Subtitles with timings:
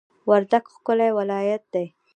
[0.29, 1.85] وردګ ښکلی ولایت دی